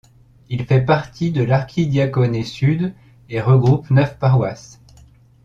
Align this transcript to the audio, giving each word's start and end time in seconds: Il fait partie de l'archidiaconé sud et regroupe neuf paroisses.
Il 0.49 0.65
fait 0.65 0.81
partie 0.81 1.29
de 1.29 1.43
l'archidiaconé 1.43 2.43
sud 2.43 2.91
et 3.29 3.39
regroupe 3.39 3.91
neuf 3.91 4.17
paroisses. 4.17 4.81